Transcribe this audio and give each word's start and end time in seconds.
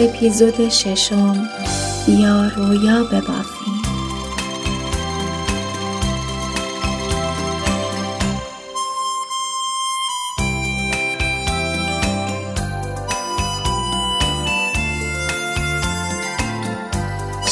اپیزود 0.00 0.68
ششم. 0.68 1.48
بیا 2.06 2.48
رویا 2.56 3.04
ببافیم. 3.04 3.82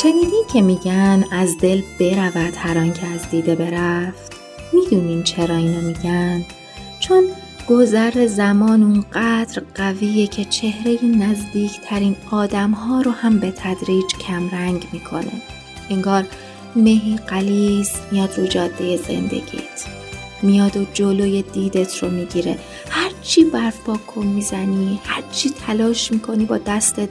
شنیدین 0.02 0.44
که 0.52 0.62
میگن 0.62 1.24
از 1.32 1.58
دل 1.58 1.82
برود 2.00 2.56
هر 2.56 2.88
که 2.88 3.06
از 3.06 3.30
دیده 3.30 3.54
برفت؟ 3.54 4.32
می‌دونین 4.72 5.22
چرا 5.22 5.56
اینو 5.56 5.80
میگن؟ 5.80 6.44
چون 7.00 7.24
گذر 7.70 8.26
زمان 8.26 8.82
اونقدر 8.82 9.62
قویه 9.74 10.26
که 10.26 10.44
چهره 10.44 11.04
نزدیکترین 11.04 12.16
آدم 12.30 12.70
ها 12.70 13.00
رو 13.00 13.10
هم 13.10 13.38
به 13.38 13.50
تدریج 13.56 14.14
کمرنگ 14.26 14.86
می‌کنه. 14.92 15.32
انگار 15.90 16.26
مهی 16.76 17.16
قلیز 17.16 17.90
میاد 18.12 18.38
رو 18.38 18.46
جاده 18.46 18.96
زندگیت. 18.96 19.84
میاد 20.42 20.76
و 20.76 20.86
جلوی 20.94 21.42
دیدت 21.42 21.98
رو 21.98 22.10
می‌گیره. 22.10 22.58
هرچی 22.90 23.44
برف 23.44 23.78
کن 24.06 24.26
می‌زنی، 24.26 25.00
هرچی 25.04 25.50
تلاش 25.66 26.12
می‌کنی 26.12 26.44
با 26.44 26.58
دستت 26.58 27.08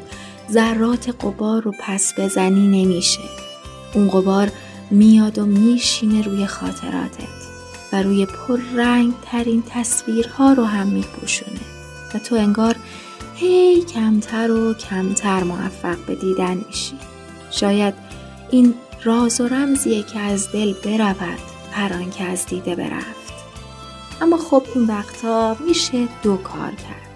ذرات 0.51 1.09
قبار 1.09 1.61
رو 1.61 1.73
پس 1.81 2.13
بزنی 2.17 2.83
نمیشه. 2.83 3.21
اون 3.93 4.07
قبار 4.07 4.51
میاد 4.91 5.39
و 5.39 5.45
میشینه 5.45 6.21
روی 6.21 6.45
خاطراتت. 6.45 7.38
و 7.93 8.03
روی 8.03 8.25
پر 8.25 8.59
رنگ 8.75 9.13
ترین 9.31 9.63
تصویرها 9.69 10.53
رو 10.53 10.65
هم 10.65 10.87
میپوشونه 10.87 11.59
و 12.13 12.19
تو 12.19 12.35
انگار 12.35 12.75
هی 13.35 13.81
کمتر 13.81 14.51
و 14.51 14.73
کمتر 14.73 15.43
موفق 15.43 15.97
به 16.07 16.15
دیدن 16.15 16.61
میشی. 16.67 16.95
شاید 17.51 17.93
این 18.51 18.73
راز 19.03 19.41
و 19.41 19.47
رمزیه 19.47 20.03
که 20.03 20.19
از 20.19 20.51
دل 20.51 20.73
برود 20.73 21.39
هر 21.71 22.03
که 22.03 22.23
از 22.23 22.45
دیده 22.45 22.75
برفت. 22.75 23.33
اما 24.21 24.37
خب 24.37 24.63
این 24.75 24.87
وقتا 24.87 25.57
میشه 25.67 26.07
دو 26.23 26.37
کار 26.37 26.71
کرد. 26.71 27.09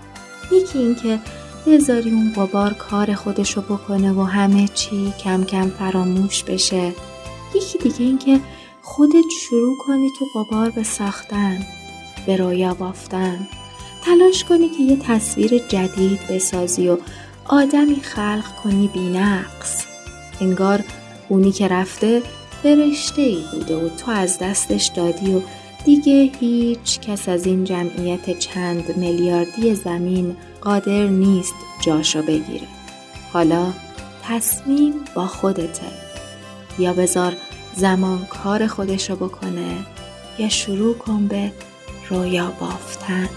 یکی 0.52 0.80
اینکه 0.80 1.20
بذاری 1.68 2.12
اون 2.12 2.34
قبار 2.34 2.74
کار 2.74 3.14
خودشو 3.14 3.62
بکنه 3.62 4.12
و 4.12 4.24
همه 4.24 4.68
چی 4.68 5.14
کم 5.24 5.44
کم 5.44 5.70
فراموش 5.70 6.44
بشه. 6.44 6.94
یکی 7.56 7.78
دیگه 7.78 8.06
اینکه 8.06 8.40
خودت 8.96 9.30
شروع 9.30 9.78
کنی 9.78 10.10
تو 10.20 10.26
قبار 10.26 10.70
به 10.70 10.84
ساختن 10.84 11.60
به 12.26 12.38
رویا 12.38 12.74
بافتن. 12.74 13.48
تلاش 14.06 14.44
کنی 14.44 14.70
که 14.70 14.84
یه 14.84 14.98
تصویر 14.98 15.58
جدید 15.58 16.20
بسازی 16.30 16.90
و 16.90 16.98
آدمی 17.46 17.96
خلق 17.96 18.44
کنی 18.64 18.88
بینقص. 18.88 19.86
انگار 20.42 20.84
اونی 21.30 21.52
که 21.52 21.68
رفته 21.68 22.22
فرشته 22.64 23.22
ای 23.22 23.44
بوده 23.54 23.76
و 23.76 23.90
تو 23.90 24.12
از 24.12 24.40
دستش 24.40 24.92
دادی 24.96 25.34
و 25.34 25.42
دیگه 25.86 26.32
هیچ 26.40 27.00
کس 27.00 27.30
از 27.30 27.46
این 27.46 27.64
جمعیت 27.64 28.40
چند 28.40 28.98
میلیاردی 28.98 29.76
زمین 29.76 30.36
قادر 30.62 31.08
نیست 31.08 31.56
جاشو 31.82 32.22
بگیره. 32.22 32.68
حالا 33.34 33.74
تصمیم 34.24 34.94
با 35.16 35.28
خودته. 35.28 35.88
یا 36.80 36.94
بذار 36.94 37.34
زمان 37.76 38.26
کار 38.26 38.68
خودش 38.68 39.10
رو 39.10 39.16
بکنه 39.16 39.86
یا 40.38 40.50
شروع 40.50 40.98
کن 40.98 41.28
به 41.28 41.52
رویا 42.10 42.52
بافتن. 42.60 43.30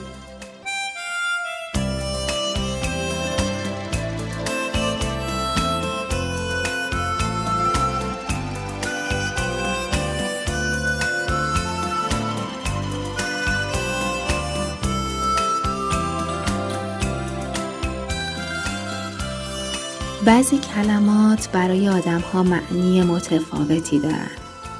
بعضی 20.26 20.58
کلمات 20.58 21.48
برای 21.52 21.88
آدم 21.88 22.20
ها 22.20 22.42
معنی 22.42 23.02
متفاوتی 23.02 23.98
دارن. 23.98 24.30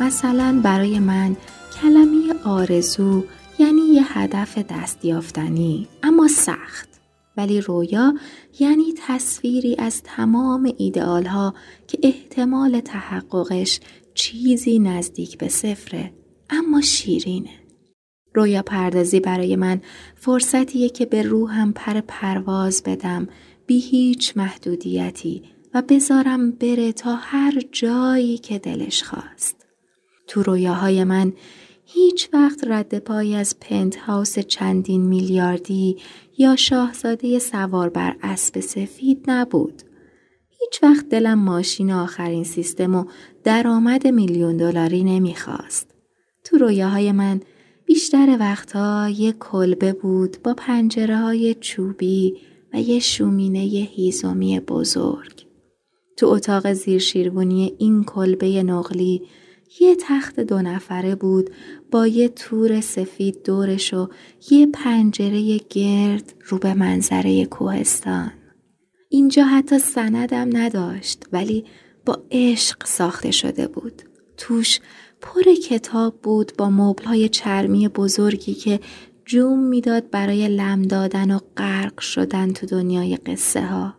مثلا 0.01 0.61
برای 0.65 0.99
من 0.99 1.37
کلمه 1.83 2.35
آرزو 2.45 3.25
یعنی 3.59 3.81
یه 3.81 4.19
هدف 4.19 4.59
دستیافتنی 4.59 5.89
اما 6.03 6.29
سخت. 6.29 6.89
ولی 7.37 7.61
رویا 7.61 8.15
یعنی 8.61 8.95
تصویری 9.07 9.77
از 9.79 10.03
تمام 10.03 10.73
ایدئال 10.79 11.27
ها 11.27 11.55
که 11.87 11.99
احتمال 12.03 12.81
تحققش 12.81 13.81
چیزی 14.15 14.79
نزدیک 14.79 15.39
به 15.39 15.49
صفره 15.49 16.13
اما 16.51 16.81
شیرینه. 16.81 17.51
رویا 18.35 18.63
پردازی 18.63 19.21
برای 19.21 19.57
من 19.57 19.81
فرصتیه 20.17 20.89
که 20.89 21.07
به 21.07 21.23
روحم 21.23 21.73
پر 21.73 22.01
پرواز 22.01 22.83
بدم 22.87 23.29
بی 23.67 23.79
هیچ 23.79 24.37
محدودیتی 24.37 25.43
و 25.75 25.83
بذارم 25.83 26.51
بره 26.51 26.93
تا 26.93 27.15
هر 27.15 27.61
جایی 27.73 28.39
که 28.39 28.59
دلش 28.59 29.03
خواست. 29.03 29.67
تو 30.27 30.43
رویاهای 30.43 31.05
من 31.05 31.33
هیچ 31.85 32.29
وقت 32.33 32.65
رد 32.67 32.99
پای 32.99 33.35
از 33.35 33.61
پنت 33.61 33.97
هاوس 33.97 34.39
چندین 34.39 35.03
میلیاردی 35.03 35.97
یا 36.39 36.57
شاهزاده 36.57 37.39
سوار 37.39 37.89
بر 37.89 38.17
اسب 38.23 38.61
سفید 38.61 39.25
نبود. 39.29 39.83
هیچ 40.49 40.83
وقت 40.83 41.09
دلم 41.09 41.39
ماشین 41.39 41.93
آخرین 41.93 42.45
سیستم 42.45 42.95
و 42.95 43.05
درآمد 43.45 44.07
میلیون 44.07 44.57
دلاری 44.57 45.05
نمی‌خواست. 45.05 45.95
تو 46.45 46.59
رویاهای 46.59 47.13
من 47.13 47.41
بیشتر 47.87 48.37
وقتها 48.41 49.09
یک 49.09 49.39
کلبه 49.39 49.93
بود 49.93 50.37
با 50.45 50.55
پنجره 50.55 51.17
های 51.17 51.55
چوبی 51.55 52.37
یه 52.81 52.99
شومینه 52.99 53.59
هیزومی 53.59 54.61
بزرگ. 54.61 55.47
تو 56.17 56.27
اتاق 56.27 56.73
زیر 56.73 56.99
شیروانی 56.99 57.75
این 57.79 58.05
کلبه 58.05 58.63
نقلی 58.63 59.23
یه 59.81 59.97
تخت 60.01 60.41
دو 60.41 60.63
نفره 60.63 61.15
بود 61.15 61.51
با 61.91 62.07
یه 62.07 62.29
تور 62.29 62.81
سفید 62.81 63.43
دورش 63.43 63.95
و 63.95 64.09
یه 64.51 64.67
پنجره 64.67 65.59
گرد 65.71 66.35
رو 66.45 66.59
به 66.59 66.75
منظره 66.75 67.45
کوهستان. 67.45 68.33
اینجا 69.09 69.45
حتی 69.45 69.79
سندم 69.79 70.49
نداشت 70.53 71.23
ولی 71.33 71.65
با 72.07 72.23
عشق 72.31 72.87
ساخته 72.87 73.31
شده 73.31 73.69
بود. 73.69 74.03
توش 74.37 74.81
پر 75.21 75.43
کتاب 75.43 76.21
بود 76.23 76.53
با 76.59 76.71
مبلهای 76.71 77.29
چرمی 77.29 77.89
بزرگی 77.89 78.55
که 78.55 78.81
جوم 79.27 79.59
می‌داد 79.59 80.11
برای 80.11 80.49
لم 80.49 80.83
دادن 80.83 81.31
و 81.31 81.39
غرق 81.57 82.01
شدن 82.01 82.53
تو 82.53 82.67
دنیای 82.67 83.17
قصه 83.17 83.67
ها. 83.67 83.95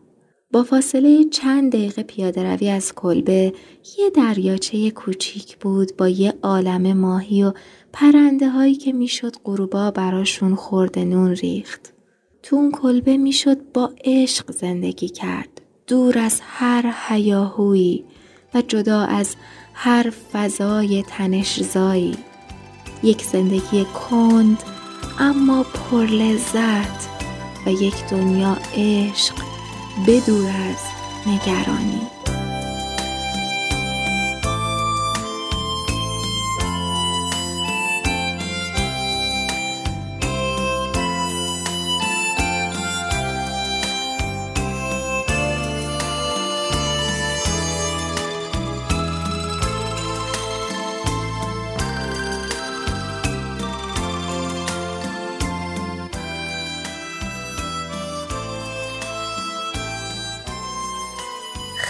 با 0.52 0.64
فاصله 0.64 1.24
چند 1.24 1.72
دقیقه 1.72 2.04
پیاده 2.04 2.44
روی 2.54 2.70
از 2.70 2.96
کلبه 2.96 3.54
یه 4.00 4.10
دریاچه 4.10 4.92
کوچیک 4.92 5.58
بود 5.58 5.98
با 5.98 6.10
یه 6.10 6.34
عالم 6.44 6.98
ماهی 6.98 7.44
و 7.44 7.54
پرنده 7.94 8.50
هایی 8.50 8.76
که 8.76 8.94
می‌شد 8.94 9.36
غروبا 9.44 9.92
براشون 9.92 10.56
خورده 10.56 11.06
نون 11.06 11.32
ریخت. 11.32 11.94
تو 12.44 12.56
اون 12.56 12.72
کلبه 12.72 13.18
می‌شد 13.18 13.72
با 13.74 13.92
عشق 14.06 14.52
زندگی 14.52 15.10
کرد. 15.10 15.62
دور 15.88 16.20
از 16.20 16.42
هر 16.44 16.92
حیاهویی 17.08 18.06
و 18.54 18.62
جدا 18.62 19.02
از 19.02 19.36
هر 19.74 20.14
فضای 20.34 21.04
تنشزایی. 21.04 22.18
یک 23.04 23.24
زندگی 23.24 23.86
کند 23.86 24.64
اما 25.20 25.64
پر 25.64 26.06
لذت 26.06 27.08
و 27.66 27.70
یک 27.70 28.06
دنیا 28.12 28.58
عشق 28.76 29.36
بدور 30.08 30.50
از 30.50 30.84
نگرانی. 31.28 32.17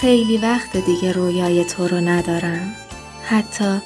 خیلی 0.08 0.38
وقت 0.38 0.78
دیگه 0.78 1.12
رویای 1.12 1.66
تو 1.66 1.88
رو 1.88 1.98
ندارم 1.98 2.76
حتی 3.24 3.80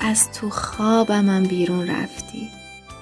از 0.00 0.32
تو 0.32 0.50
خوابمم 0.50 1.42
بیرون 1.42 1.86
رفتی 1.86 2.48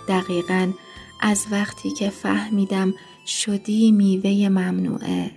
دقیقا 0.09 0.73
از 1.21 1.47
وقتی 1.51 1.91
که 1.91 2.11
فهمیدم 2.11 2.95
شدی 3.27 3.93
میوه 3.93 4.49
ممنوعه 4.49 5.31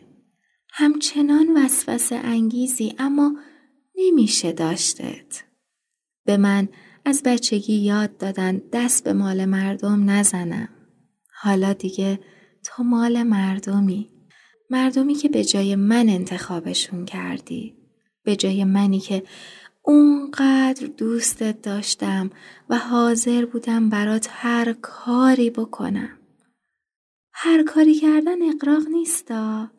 همچنان 0.70 1.58
وسوسه 1.58 2.16
انگیزی 2.16 2.96
اما 3.00 3.36
نمیشه 3.96 4.52
داشتت. 4.52 5.44
به 6.26 6.38
من 6.38 6.68
از 7.06 7.22
بچگی 7.26 7.76
یاد 7.76 8.18
دادن 8.18 8.62
دست 8.74 9.04
به 9.04 9.14
مال 9.14 9.46
مردم 9.46 10.10
نزنم. 10.10 10.70
حالا 11.42 11.74
دیگه 11.74 12.20
تو 12.64 12.84
مال 12.84 13.24
مردمی. 13.24 14.13
مردمی 14.74 15.16
که 15.16 15.30
به 15.30 15.44
جای 15.44 15.76
من 15.76 16.10
انتخابشون 16.10 17.06
کردی. 17.06 17.76
به 18.24 18.36
جای 18.36 18.64
منی 18.64 19.00
که 19.00 19.24
اونقدر 19.82 20.88
دوستت 20.98 21.62
داشتم 21.62 22.30
و 22.70 22.78
حاضر 22.78 23.46
بودم 23.46 23.90
برات 23.90 24.28
هر 24.32 24.74
کاری 24.82 25.50
بکنم. 25.50 26.18
هر 27.34 27.64
کاری 27.64 27.96
کردن 27.96 28.50
اقراق 28.50 28.88
نیستا. 28.92 29.72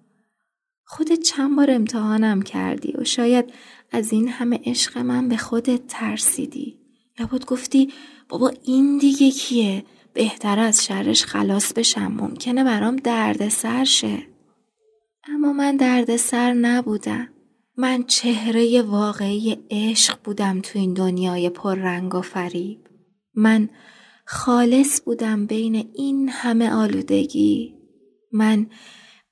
خودت 0.84 1.20
چند 1.20 1.56
بار 1.56 1.70
امتحانم 1.70 2.42
کردی 2.42 2.92
و 2.98 3.04
شاید 3.04 3.52
از 3.92 4.12
این 4.12 4.28
همه 4.28 4.60
عشق 4.64 4.98
من 4.98 5.28
به 5.28 5.36
خودت 5.36 5.86
ترسیدی. 5.88 6.78
لابد 7.20 7.44
گفتی 7.44 7.92
بابا 8.28 8.52
این 8.62 8.98
دیگه 8.98 9.30
کیه؟ 9.30 9.84
بهتر 10.12 10.58
از 10.58 10.84
شرش 10.84 11.24
خلاص 11.24 11.72
بشم 11.72 12.06
ممکنه 12.06 12.64
برام 12.64 12.96
درد 12.96 13.48
سر 13.48 13.84
شه. 13.84 14.33
اما 15.28 15.52
من 15.52 15.76
درد 15.76 16.16
سر 16.16 16.52
نبودم. 16.52 17.28
من 17.76 18.02
چهره 18.02 18.82
واقعی 18.82 19.58
عشق 19.70 20.18
بودم 20.24 20.60
تو 20.60 20.78
این 20.78 20.92
دنیای 20.94 21.50
پر 21.50 21.74
رنگ 21.74 22.14
و 22.14 22.20
فریب. 22.20 22.78
من 23.34 23.68
خالص 24.26 25.00
بودم 25.04 25.46
بین 25.46 25.90
این 25.94 26.28
همه 26.28 26.72
آلودگی. 26.72 27.74
من 28.32 28.66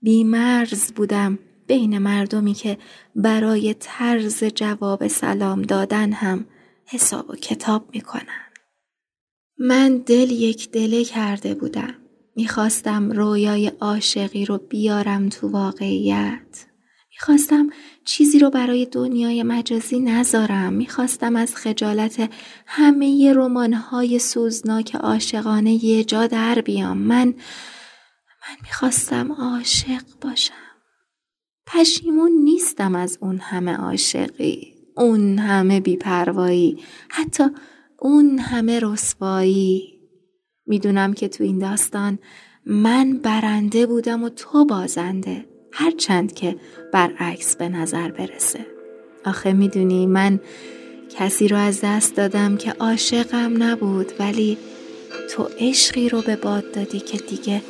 بیمرز 0.01 0.93
بودم 0.93 1.39
بین 1.67 1.99
مردمی 1.99 2.55
که 2.55 2.79
برای 3.17 3.75
طرز 3.75 4.45
جواب 4.45 5.07
سلام 5.07 5.63
دادن 5.63 6.13
هم 6.13 6.47
حساب 6.87 7.31
و 7.31 7.35
کتاب 7.35 7.89
می‌کنن. 7.93 8.53
من 9.59 9.99
دل 9.99 10.31
یک 10.31 10.71
دله 10.71 11.05
کرده 11.05 11.55
بودم. 11.55 12.02
می‌خواستم 12.37 13.11
رویای 13.11 13.67
عاشقی 13.67 14.45
رو 14.45 14.59
بیارم 14.59 15.29
تو 15.29 15.49
واقعیت. 15.49 16.67
می‌خواستم 17.11 17.71
چیزی 18.05 18.39
رو 18.39 18.51
برای 18.51 18.87
دنیای 18.87 19.43
مجازی 19.43 20.01
نذارم. 20.01 20.73
می‌خواستم 20.73 21.37
از 21.37 21.57
خجالت 21.57 22.31
همه 22.67 23.33
رمانهای 23.37 24.19
سوزناک 24.19 24.95
عاشقانه 24.95 25.85
یه 25.85 26.05
جا 26.05 26.27
در 26.27 26.61
بیام. 26.61 26.99
من 26.99 27.27
من 28.43 28.57
می‌خواستم 28.63 29.33
عاشق 29.33 30.03
باشم. 30.21 30.55
پشیمون 31.67 32.33
نیستم 32.33 32.95
از 32.95 33.19
اون 33.21 33.39
همه 33.39 33.77
عاشقی. 33.77 34.75
اون 34.97 35.39
همه 35.39 35.81
بیپروایی. 35.81 36.79
حتی 37.09 37.45
اون 37.99 38.39
همه 38.39 38.81
رسوایی. 38.83 39.92
می‌دونم 40.67 41.13
که 41.13 41.29
تو 41.29 41.45
این 41.45 41.59
داستان 41.59 42.19
من 42.67 43.19
برنده 43.19 43.87
بودم 43.87 44.25
و 44.25 44.29
تو 44.29 44.65
بازنده. 44.65 45.45
هرچند 45.73 46.33
که 46.35 46.57
برعکس 46.93 47.57
به 47.57 47.69
نظر 47.69 48.11
برسه 48.11 48.67
آخه 49.25 49.53
می‌دونی 49.53 50.07
من 50.07 50.41
کسی 51.11 51.49
رو 51.49 51.57
از 51.57 51.81
دست 51.85 52.17
دادم 52.17 52.57
که 52.57 52.73
عاشقم 52.73 53.63
نبود 53.63 54.13
ولی 54.19 54.59
تو 55.31 55.49
عشقی 55.59 56.09
رو 56.09 56.23
به 56.23 56.37
باد 56.37 56.73
دادی 56.73 57.01
که 57.01 57.19
دیگه 57.19 57.63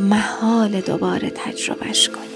محال 0.00 0.80
دوباره 0.80 1.30
تجربهش 1.30 2.08
کنی 2.08 2.27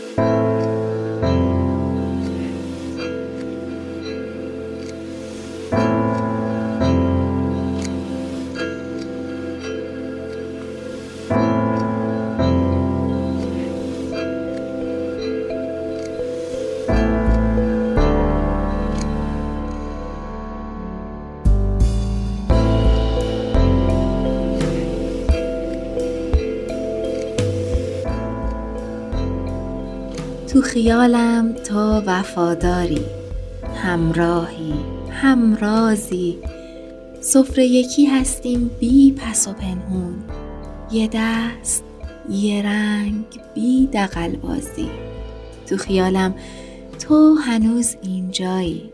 تو 30.52 30.60
خیالم 30.60 31.52
تو 31.52 31.78
وفاداری. 31.78 33.00
همراهی 33.74 34.74
همرازی. 35.10 36.38
سفره 37.20 37.64
یکی 37.64 38.06
هستیم 38.06 38.70
بی 38.80 39.12
پس 39.12 39.48
و 39.48 39.52
پنهون. 39.52 40.14
یه 40.92 41.10
دست 41.12 41.84
یه 42.30 42.62
رنگ 42.62 43.24
بی 43.54 43.86
دقل 43.92 44.36
بازی. 44.36 44.90
تو 45.66 45.76
خیالم 45.76 46.34
تو 46.98 47.34
هنوز 47.34 47.96
اینجایی. 48.02 48.92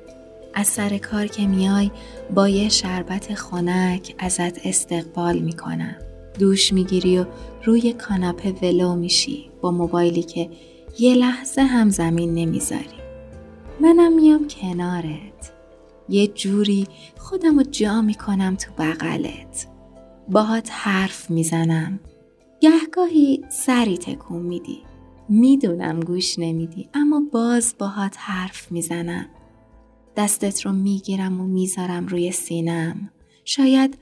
از 0.55 0.67
سر 0.67 0.99
کار 0.99 1.27
که 1.27 1.47
میای 1.47 1.91
با 2.35 2.49
یه 2.49 2.69
شربت 2.69 3.35
خنک 3.35 4.15
ازت 4.19 4.67
استقبال 4.67 5.39
می‌کنم. 5.39 5.97
دوش 6.39 6.73
می‌گیری 6.73 7.19
و 7.19 7.25
روی 7.65 7.93
کاناپه 7.93 8.55
ولو 8.63 8.95
میشی 8.95 9.51
با 9.61 9.71
موبایلی 9.71 10.23
که 10.23 10.49
یه 10.99 11.15
لحظه 11.15 11.63
هم 11.63 11.91
زمین 11.91 12.35
نمی‌ذاری. 12.35 12.99
منم 13.81 14.13
میام 14.13 14.49
کنارت. 14.49 15.53
یه 16.09 16.27
جوری 16.27 16.87
خودم 17.19 17.59
رو 17.59 17.63
جا 17.63 18.03
می‌کنم 18.03 18.57
تو 18.57 18.73
بغلت. 18.79 19.69
باهات 20.29 20.69
حرف 20.73 21.31
می‌زنم. 21.31 22.01
گهگاهی 22.61 23.45
سری 23.49 23.99
تکون 23.99 24.43
میدی. 24.43 24.83
می‌دونم 25.29 26.01
گوش 26.01 26.39
نمیدی 26.39 26.89
اما 26.95 27.23
باز 27.33 27.75
باهات 27.79 28.17
حرف 28.19 28.73
می‌زنم. 28.73 29.27
دستت 30.17 30.67
رو 30.67 30.73
می‌گیرم 30.73 31.41
و 31.41 31.47
می‌ذارم 31.47 32.07
روی 32.07 32.33
سینم. 32.33 33.11
شاید 33.45 33.99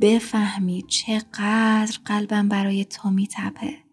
بفهمی 0.00 0.84
چقدر 0.88 1.98
قلبم 2.04 2.48
برای 2.48 2.84
تو 2.84 3.10
میتپه. 3.10 3.89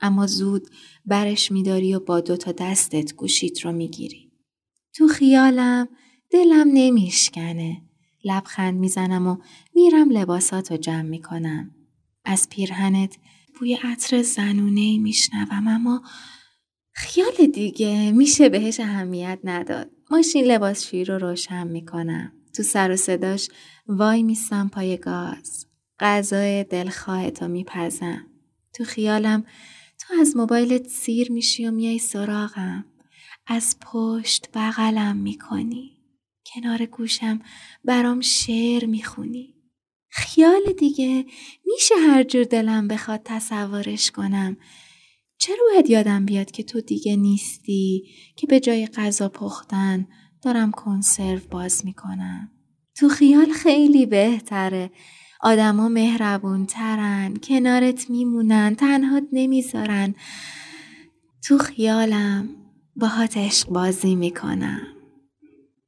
اما 0.00 0.26
زود 0.26 0.70
برش 1.06 1.52
میداری 1.52 1.94
و 1.94 2.00
با 2.00 2.20
دوتا 2.20 2.52
دستت 2.52 3.14
گوشیت 3.14 3.60
رو 3.60 3.72
می‌گیری. 3.72 4.32
تو 4.94 5.08
خیالم 5.08 5.88
دلم 6.30 6.68
نمیشکنه. 6.72 7.82
لبخند 8.24 8.78
می‌زنم 8.78 9.26
و 9.26 9.36
میرم 9.74 10.10
لباسات 10.10 10.70
رو 10.70 10.76
جمع 10.76 11.02
می‌کنم. 11.02 11.74
از 12.24 12.48
پیرهنت 12.48 13.18
بوی 13.58 13.74
عطر 13.74 14.22
زنونه 14.22 14.98
میشنوم 14.98 15.68
اما 15.68 16.02
خیال 16.92 17.46
دیگه 17.54 18.12
میشه 18.12 18.48
بهش 18.48 18.80
اهمیت 18.80 19.38
نداد. 19.44 19.90
ماشین 20.10 20.44
لباسشویی 20.44 21.04
رو 21.04 21.18
روشن 21.18 21.66
می‌کنم. 21.66 22.32
تو 22.54 22.62
سر 22.62 22.90
و 22.90 22.96
صداش 22.96 23.48
وای 23.86 24.22
میستم 24.22 24.68
پای 24.68 24.96
گاز. 24.96 25.66
غذای 26.00 26.64
دلخواهتو 26.64 27.48
میپزم. 27.48 28.26
تو 28.74 28.84
خیالم 28.84 29.44
از 30.18 30.36
موبایلت 30.36 30.88
سیر 30.88 31.32
میشی 31.32 31.66
و 31.66 31.70
میای 31.70 31.98
سراغم. 31.98 32.84
از 33.46 33.76
پشت 33.80 34.48
بغلم 34.54 35.16
می‌کنی. 35.16 35.96
کنار 36.54 36.86
گوشم 36.86 37.40
برام 37.84 38.20
شعر 38.20 38.86
می‌خونی. 38.86 39.54
خیال 40.08 40.62
دیگه 40.78 41.26
میشه 41.66 41.94
هر 41.94 42.22
جور 42.22 42.44
دلم 42.44 42.88
بخواد 42.88 43.20
تصورش 43.24 44.10
کنم. 44.10 44.56
چرا 45.38 45.64
باید 45.72 45.90
یادم 45.90 46.26
بیاد 46.26 46.50
که 46.50 46.62
تو 46.62 46.80
دیگه 46.80 47.16
نیستی 47.16 48.08
که 48.36 48.46
به 48.46 48.60
جای 48.60 48.86
غذا 48.86 49.28
پختن 49.28 50.08
دارم 50.42 50.70
کنسرو 50.70 51.40
باز 51.50 51.84
می‌کنم؟ 51.84 52.50
تو 52.96 53.08
خیال 53.08 53.52
خیلی 53.52 54.06
بهتره. 54.06 54.90
آدما 55.42 55.88
مهربون 55.88 56.66
ترن 56.66 57.36
کنارت 57.36 58.10
میمونن 58.10 58.74
تنهات 58.74 59.24
نمی‌ذارن. 59.32 60.14
تو 61.42 61.58
خیالم 61.58 62.48
باهات 62.96 63.36
عشق 63.36 63.68
بازی 63.68 64.14
می‌کنم. 64.14 64.86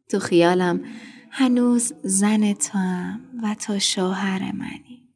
تو 0.08 0.18
خیالم 0.18 0.80
هنوز 1.30 1.92
زن 2.02 2.52
تو 2.52 2.78
هم 2.78 3.20
و 3.42 3.54
تو 3.54 3.78
شوهر 3.78 4.52
منی. 4.52 5.08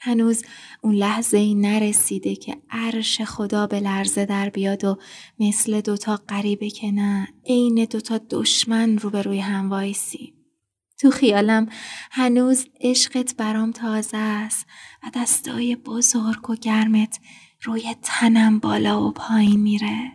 هنوز 0.00 0.44
اون 0.82 0.94
لحظه 0.94 1.36
ای 1.38 1.54
نرسیده 1.54 2.36
که 2.36 2.56
عرش 2.70 3.20
خدا 3.20 3.66
به 3.66 3.80
لرزه 3.80 4.24
در 4.24 4.48
بیاد 4.48 4.84
و 4.84 4.98
مثل 5.40 5.80
دوتا 5.80 6.16
غریبه 6.28 6.70
که 6.70 6.90
نه 6.90 7.28
عین 7.46 7.84
دوتا 7.90 8.20
دشمن 8.30 8.98
رو 8.98 9.10
به 9.10 9.22
روی 9.22 9.38
هم 9.40 9.70
وایسی. 9.70 10.37
تو 10.98 11.10
خیالم 11.10 11.66
هنوز 12.10 12.66
عشقت 12.80 13.36
برام 13.36 13.72
تازه 13.72 14.16
است 14.16 14.66
و 15.02 15.10
دستای 15.14 15.76
بزرگ 15.76 16.50
و 16.50 16.54
گرمت 16.54 17.20
روی 17.62 17.96
تنم 18.02 18.58
بالا 18.58 19.02
و 19.02 19.12
پایین 19.12 19.60
میره. 19.60 20.12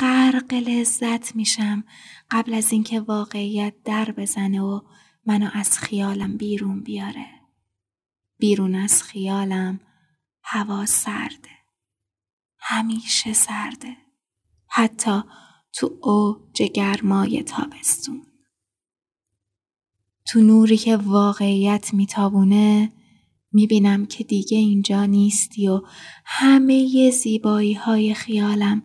غرق 0.00 0.52
لذت 0.52 1.36
میشم 1.36 1.84
قبل 2.30 2.54
از 2.54 2.72
اینکه 2.72 3.00
واقعیت 3.00 3.74
در 3.84 4.10
بزنه 4.10 4.60
و 4.60 4.80
منو 5.26 5.50
از 5.52 5.78
خیالم 5.78 6.36
بیرون 6.36 6.80
بیاره. 6.80 7.26
بیرون 8.38 8.74
از 8.74 9.02
خیالم 9.02 9.80
هوا 10.42 10.86
سرده. 10.86 11.50
همیشه 12.58 13.32
سرده. 13.32 13.96
حتی 14.68 15.22
تو 15.72 15.98
اوج 16.02 16.62
گرمای 16.62 17.42
تابستون. 17.42 18.29
تو 20.26 20.40
نوری 20.40 20.76
که 20.76 20.96
واقعیت 20.96 21.94
میتابونه 21.94 22.92
می‌بینم 23.52 24.06
که 24.06 24.24
دیگه 24.24 24.58
اینجا 24.58 25.06
نیستی 25.06 25.68
و 25.68 25.82
همه 26.24 27.10
زیبایی 27.10 27.74
های 27.74 28.14
خیالم 28.14 28.82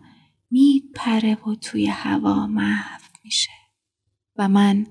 میپره 0.50 1.34
و 1.34 1.54
توی 1.54 1.86
هوا 1.86 2.46
محو 2.46 3.00
میشه. 3.24 3.50
و 4.36 4.48
من 4.48 4.86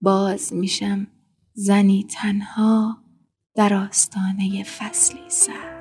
باز 0.00 0.52
میشم 0.52 1.06
زنی 1.54 2.06
تنها 2.10 3.04
در 3.54 3.74
آستانه 3.74 4.62
فصلی 4.62 5.30
سرد 5.30 5.75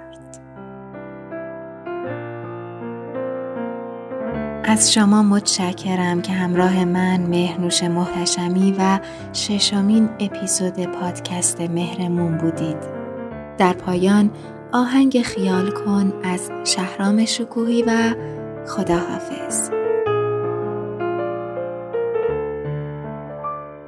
از 4.67 4.93
شما 4.93 5.23
متشکرم 5.23 6.21
که 6.21 6.31
همراه 6.31 6.85
من 6.85 7.21
مهرنوش 7.21 7.83
محتشمی 7.83 8.75
و 8.79 8.99
ششمین 9.33 10.09
اپیزود 10.19 10.85
پادکست 10.85 11.61
مهرمون 11.61 12.37
بودید. 12.37 12.77
در 13.57 13.73
پایان 13.73 14.31
آهنگ 14.71 15.21
خیال 15.21 15.71
کن 15.71 16.13
از 16.23 16.51
شهرام 16.63 17.25
شکوهی 17.25 17.83
و 17.87 18.15
خداحافظ. 18.67 19.69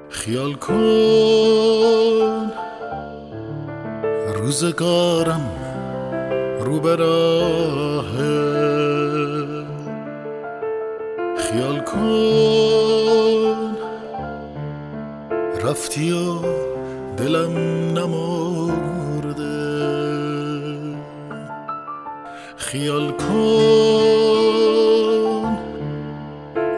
خیال 0.09 0.53
کن 0.53 0.73
روزگارم 4.35 5.51
رو 6.59 6.79
خیال 11.51 11.79
کن. 11.79 13.75
رفتی 15.63 16.11
و 16.11 16.39
دلم 17.17 17.57
نمرده. 17.97 19.47
خیال 22.57 23.11
کن. 23.11 24.57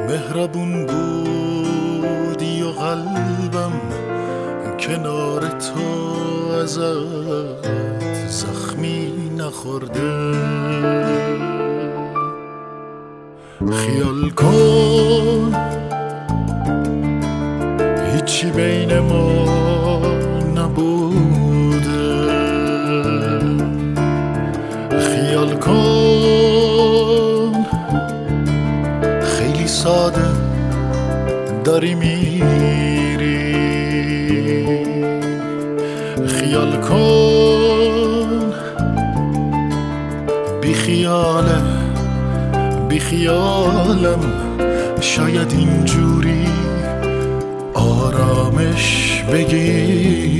مهربون 0.08 0.86
بودی 0.86 2.62
و 2.64 2.70
قلبم 2.70 3.82
کنار 4.80 5.42
تو 5.42 5.80
ازت 6.62 7.68
زخمی 8.28 9.14
نخورده. 9.38 10.10
خیال 13.74 14.30
کن. 14.30 15.56
هیچی 18.14 18.52
بین 18.52 19.00
ما 19.00 19.46
نبوده. 20.56 22.20
خیال 25.00 25.56
کن. 25.56 27.66
خیلی 29.22 29.68
ساده 29.68 30.28
داری 31.64 31.96
میری 31.96 32.19
خیالم 44.00 44.20
شاید 45.02 45.52
اینجوری 45.52 46.48
آرامش 47.74 49.24
بگیری. 49.34 50.40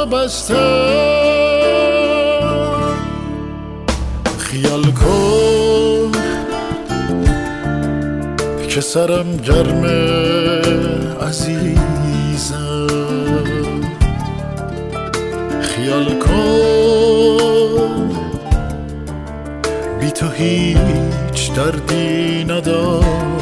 زخماتو 0.00 0.06
بسته. 0.06 0.54
خیال 4.38 4.82
کن 4.82 6.12
که 8.68 8.80
سرم 8.80 9.36
گرمه 9.36 10.20
عزیزم. 11.28 12.86
خیال 15.62 16.18
کن 16.18 18.10
بی 20.00 20.10
تو 20.10 20.26
هیچ 20.28 21.52
دردی 21.56 22.44
نداره 22.44 23.39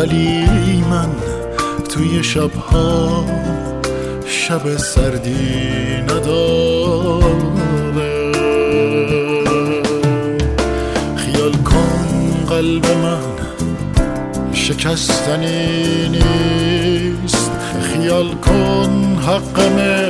ولی 0.00 0.84
من 0.90 1.08
توی 1.88 2.24
شبها 2.24 3.24
شب 4.26 4.76
سردی 4.76 6.02
نداره 6.02 7.60
خیال 11.16 11.52
کن 11.52 12.44
قلب 12.48 12.86
من 12.86 13.22
شکستنی 14.52 16.08
نیست. 16.08 17.50
خیال 17.82 18.28
کن 18.34 19.18
حقمه 19.26 20.09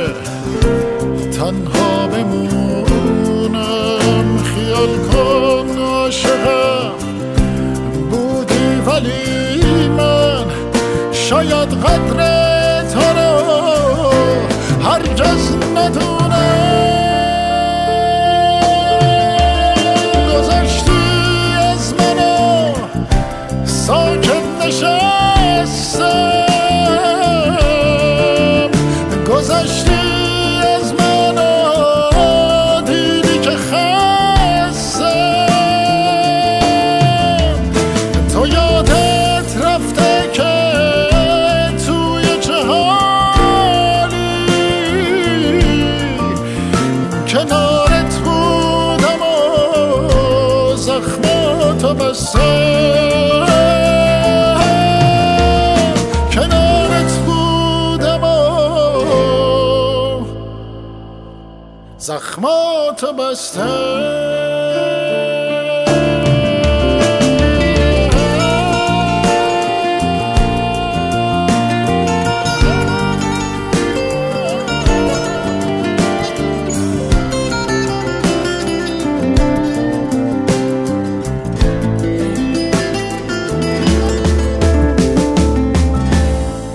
زخمات 62.01 63.05
بسته. 63.05 63.67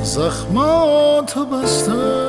زخمات 0.04 1.38
بسته. 1.38 2.25